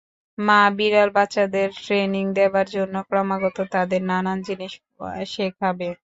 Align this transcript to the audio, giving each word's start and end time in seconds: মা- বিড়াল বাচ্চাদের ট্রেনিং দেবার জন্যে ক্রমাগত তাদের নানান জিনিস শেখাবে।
মা- 0.37 0.73
বিড়াল 0.77 1.09
বাচ্চাদের 1.17 1.69
ট্রেনিং 1.83 2.25
দেবার 2.33 2.67
জন্যে 2.69 2.99
ক্রমাগত 3.07 3.57
তাদের 3.73 4.01
নানান 4.03 4.39
জিনিস 4.47 4.73
শেখাবে। 5.27 5.87